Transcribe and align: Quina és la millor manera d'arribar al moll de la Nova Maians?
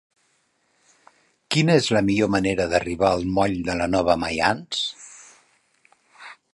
Quina 1.55 1.75
és 1.83 1.89
la 1.97 2.01
millor 2.09 2.31
manera 2.37 2.67
d'arribar 2.73 3.13
al 3.17 3.29
moll 3.37 3.55
de 3.71 3.79
la 3.83 3.91
Nova 3.97 4.19
Maians? 4.25 4.85